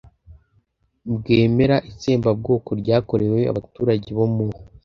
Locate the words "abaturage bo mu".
3.51-4.45